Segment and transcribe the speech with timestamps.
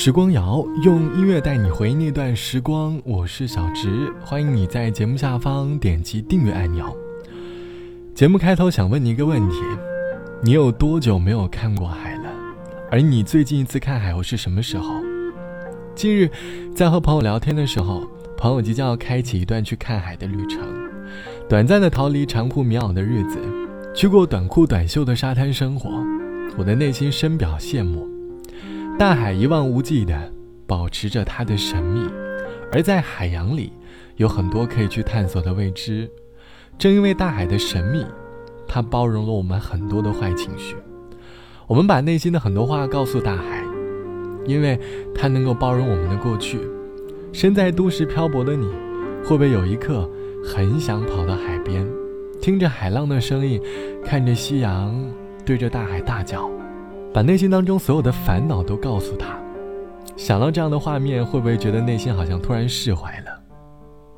[0.00, 6.96] 时光谣用音乐带你回忆那段时光，我是小植，欢迎你在节目下方点击订阅按钮。
[8.14, 9.56] 节目开头想问你一个问题：
[10.40, 12.30] 你有多久没有看过海了？
[12.92, 14.94] 而你最近一次看海又是什么时候？
[15.96, 16.30] 近日
[16.76, 18.06] 在和朋友聊天的时候，
[18.36, 20.60] 朋友即将要开启一段去看海的旅程，
[21.48, 23.36] 短暂的逃离长裤棉袄的日子，
[23.92, 25.90] 去过短裤短袖的沙滩生活，
[26.56, 28.08] 我的内心深表羡慕。
[28.98, 30.32] 大海一望无际的
[30.66, 32.10] 保持着它的神秘，
[32.72, 33.72] 而在海洋里
[34.16, 36.10] 有很多可以去探索的未知。
[36.76, 38.04] 正因为大海的神秘，
[38.66, 40.74] 它包容了我们很多的坏情绪。
[41.68, 43.64] 我们把内心的很多话告诉大海，
[44.46, 44.76] 因为
[45.14, 46.58] 它能够包容我们的过去。
[47.32, 48.68] 身在都市漂泊的你，
[49.22, 50.10] 会不会有一刻
[50.44, 51.86] 很想跑到海边，
[52.42, 53.62] 听着海浪的声音，
[54.04, 54.92] 看着夕阳，
[55.46, 56.50] 对着大海大叫？
[57.12, 59.38] 把内心当中所有的烦恼都告诉他，
[60.16, 63.40] 想到这样的画面，会不会觉得内心好像突然释怀了？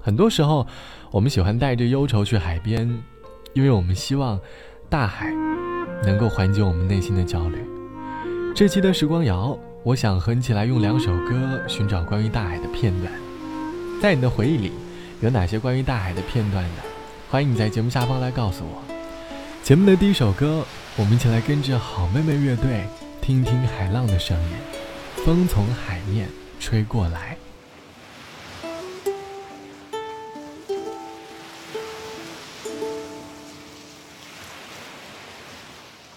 [0.00, 0.66] 很多时候，
[1.10, 2.88] 我们喜欢带着忧愁去海边，
[3.52, 4.40] 因为我们希望
[4.88, 5.32] 大海
[6.02, 7.58] 能够缓解我们内心的焦虑。
[8.54, 13.12] 这期的时光谣，我想和你一起来用两首歌寻找关于大海的片段。
[14.00, 14.72] 在你的回忆里，
[15.20, 16.82] 有哪些关于大海的片段呢？
[17.30, 18.97] 欢迎你在节目下方来告诉我。
[19.68, 20.64] 节目的第一首歌。
[20.96, 22.86] 我们一起来跟着好妹妹乐队，
[23.20, 24.56] 听听海浪的声音。
[25.26, 26.26] 风从海面
[26.58, 27.36] 吹过来，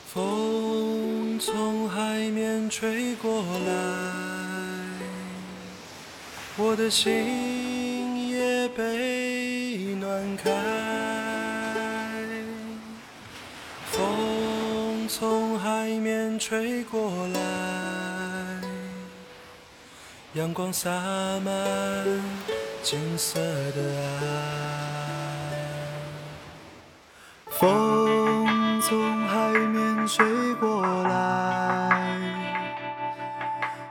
[0.08, 3.74] 风从海面吹过来，
[6.56, 10.91] 我的心也被暖开。
[15.92, 17.40] 海面吹过来，
[20.36, 20.90] 阳光洒
[21.44, 21.52] 满
[22.82, 24.24] 金色的岸。
[27.50, 30.26] 风从海面吹
[30.62, 32.18] 过来，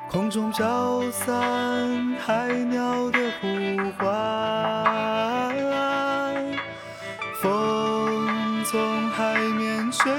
[0.08, 3.46] 空中飘散海鸟的呼
[3.98, 4.08] 唤。
[7.42, 10.10] 风从海面吹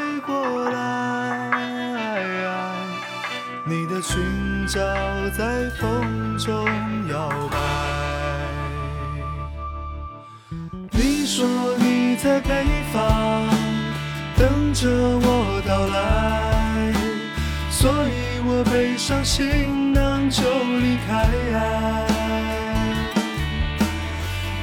[4.01, 4.79] 裙角
[5.37, 6.65] 在风中
[7.07, 7.57] 摇摆。
[10.91, 11.47] 你说
[11.77, 13.47] 你在北方
[14.35, 16.93] 等着我到来，
[17.69, 21.29] 所以我背上行囊就离开。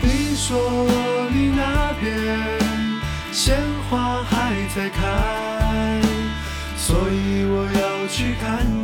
[0.03, 0.87] 你说
[1.31, 2.39] 你那边
[3.33, 3.57] 鲜
[3.89, 6.01] 花还在开，
[6.77, 8.78] 所以我要去看。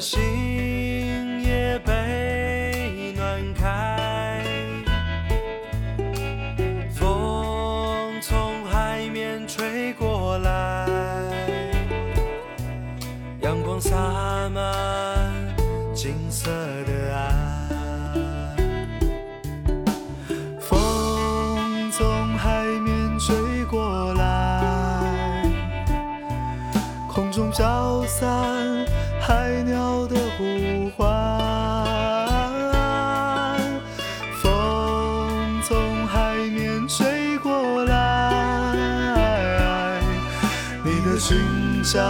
[0.00, 4.42] 心也被暖开，
[6.90, 10.86] 风从海面吹过来，
[13.42, 13.94] 阳光洒
[14.48, 15.54] 满
[15.94, 16.50] 金色
[16.86, 17.68] 的岸。
[20.58, 22.08] 风从
[22.38, 25.44] 海面吹过来，
[27.06, 28.79] 空中飘散。
[29.30, 31.06] 海鸟的呼唤，
[34.42, 40.00] 风从海面吹过来，
[40.82, 41.38] 你的裙
[41.84, 42.00] 角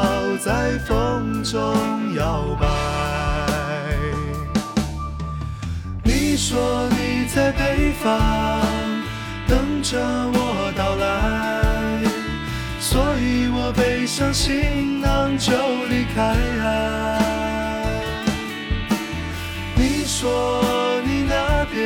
[0.42, 1.60] 在风中
[2.14, 2.66] 摇摆。
[6.02, 8.62] 你说你在北方
[9.46, 9.98] 等着
[10.32, 10.49] 我
[13.80, 15.52] 背上行囊就
[15.88, 16.36] 离开。
[19.74, 21.80] 你说你那边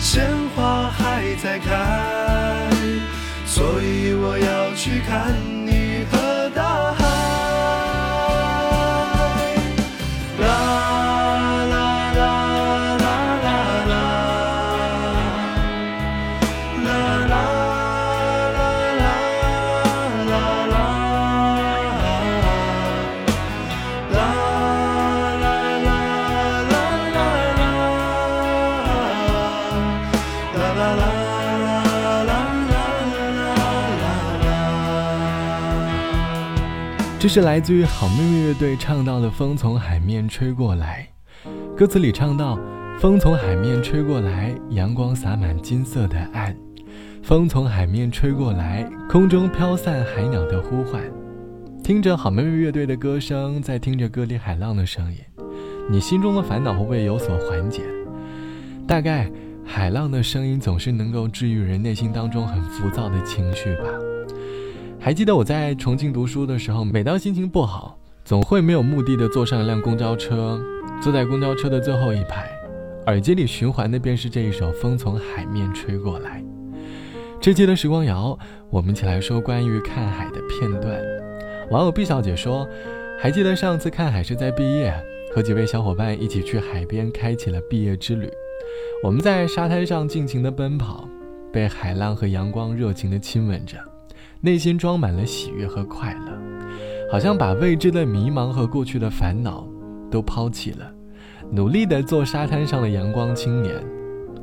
[0.00, 2.68] 鲜花还在开，
[3.46, 5.32] 所以我要去看
[37.24, 41.08] 这是来自于好妹妹乐队唱到的《风从海面吹过来》，
[41.74, 42.58] 歌词里唱到
[43.00, 46.54] ：“风从海面吹过来，阳光洒满金色的岸。
[47.22, 51.02] 风从海面吹过来，空中飘散海鸟的呼唤。”
[51.82, 55.18] 听着好妹妹乐队的歌声，在听着歌里海浪的声音，
[55.90, 57.80] 你心中的烦恼会不会有所缓解？
[58.86, 59.30] 大概
[59.64, 63.84] 海浪的声音总是能够治愈人内心当中很浮躁的情绪吧。
[65.04, 70.58] 还记得我在重庆读书的时候，每当心情不好，总会没有目的的坐上一辆公交车，
[71.02, 72.50] 坐在公交车的最后一排，
[73.04, 76.42] 耳机里循环的便是这一首《风从海面吹过来》。
[77.38, 78.38] 这期的时光谣，
[78.70, 80.98] 我们一起来说关于看海的片段。
[81.70, 82.66] 网友毕小姐说
[83.20, 84.90] ：“还记得上次看海是在毕业，
[85.34, 88.26] 和几位小伙伴一起去海边，开启了毕业之旅。
[89.02, 91.06] 我们在沙滩上尽情的奔跑，
[91.52, 93.76] 被海浪和阳光热情的亲吻着。”
[94.44, 96.38] 内心装满了喜悦和快乐，
[97.10, 99.66] 好像把未知的迷茫和过去的烦恼
[100.10, 100.92] 都抛弃了，
[101.50, 103.74] 努力的做沙滩上的阳光青年。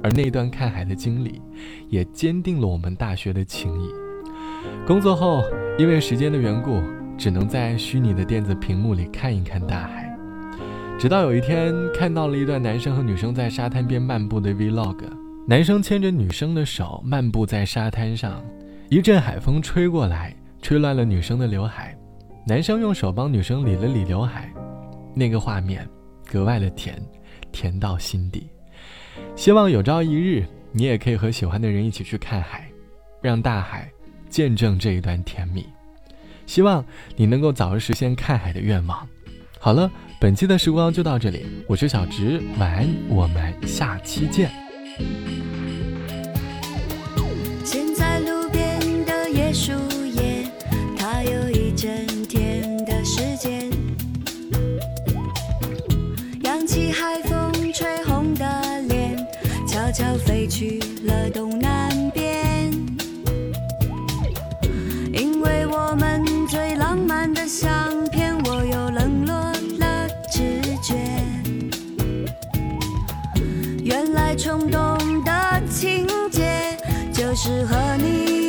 [0.02, 1.40] 而那段看海的经历，
[1.88, 3.90] 也坚定了我们大学的情谊。
[4.88, 5.44] 工作后，
[5.78, 6.82] 因为时间的缘故，
[7.16, 10.18] 只能在虚拟的电子屏幕里看一看大海。
[10.98, 14.98] 直到有一天，看到了一段男生和女生在沙滩边漫步的 Vlog，
[15.48, 18.42] 男生牵着女生的手漫步在沙滩上。
[18.92, 21.98] 一阵海风吹过来，吹乱了女生的刘海。
[22.46, 24.52] 男生用手帮女生理了理刘海，
[25.16, 25.88] 那个画面
[26.30, 27.02] 格外的甜，
[27.54, 28.50] 甜到心底。
[29.34, 32.70] 希望有朝一日，你也可以和喜欢的人一起去看海，
[33.22, 33.90] 让大海
[34.30, 35.66] 见证这一段甜蜜。
[36.46, 36.84] 希望
[37.16, 39.08] 你能够早日实现看海的愿望。
[39.58, 39.90] 好了，
[40.20, 44.52] 本期的时光就到这里，我是小直，晚安，我们下期见。
[56.72, 58.46] 起海风吹红的
[58.88, 59.18] 脸，
[59.68, 62.72] 悄悄飞去了东南边，
[65.12, 67.76] 因为我们最浪漫的相
[68.10, 69.36] 片，我又冷落
[69.80, 70.96] 了直觉。
[73.84, 76.78] 原来冲动的情节，
[77.12, 78.41] 就是和你。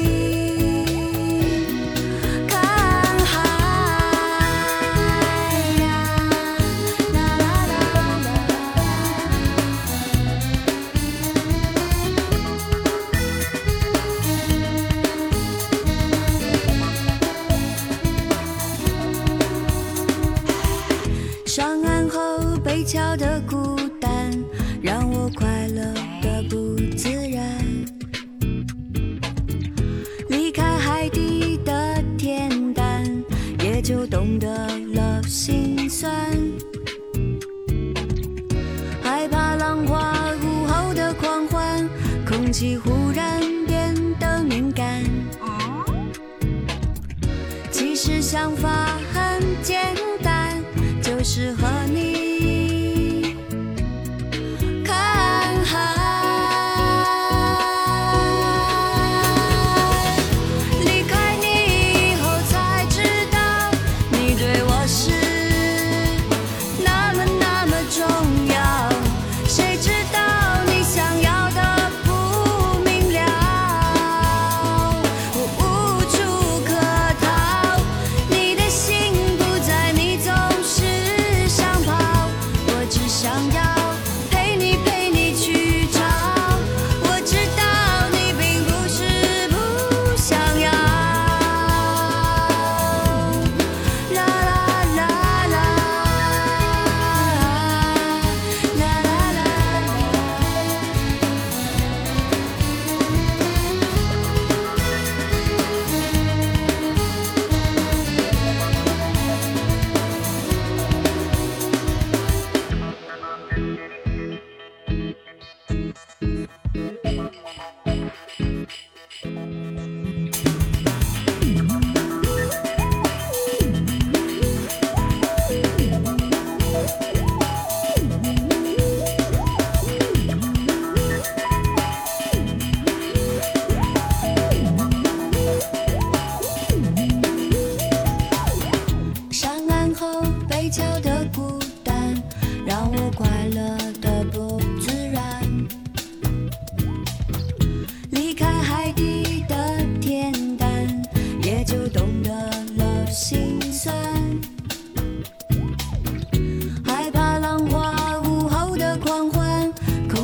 [21.54, 22.18] 上岸后
[22.64, 23.71] 北桥的孤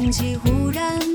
[0.09, 1.08] 空气忽然。